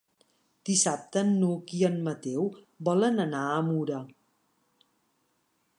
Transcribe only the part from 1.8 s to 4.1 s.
i en Mateu volen anar a Mura.